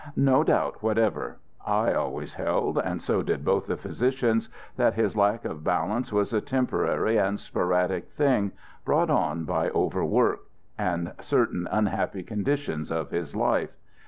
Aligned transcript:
"No 0.15 0.43
doubt 0.43 0.81
whatever. 0.81 1.37
I 1.63 1.93
always 1.93 2.33
held, 2.33 2.79
and 2.79 2.99
so 2.99 3.21
did 3.21 3.45
both 3.45 3.67
the 3.67 3.77
physicians, 3.77 4.49
that 4.75 4.95
his 4.95 5.15
lack 5.15 5.45
of 5.45 5.63
balance 5.63 6.11
was 6.11 6.33
a 6.33 6.41
temporary 6.41 7.17
and 7.19 7.39
sporadic 7.39 8.09
thing, 8.09 8.51
brought 8.83 9.11
on 9.11 9.43
by 9.45 9.69
overwork 9.69 10.39
and 10.75 11.13
certain 11.21 11.67
unhappy 11.71 12.23
conditions 12.23 12.91
of 12.91 13.11
his 13.11 13.35
life. 13.35 13.77